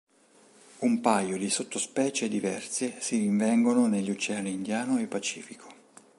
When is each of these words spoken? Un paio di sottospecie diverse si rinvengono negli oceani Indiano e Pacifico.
Un 0.79 0.99
paio 0.99 1.37
di 1.37 1.47
sottospecie 1.51 2.27
diverse 2.27 2.95
si 2.99 3.19
rinvengono 3.19 3.85
negli 3.85 4.09
oceani 4.09 4.51
Indiano 4.51 4.97
e 4.99 5.05
Pacifico. 5.05 5.67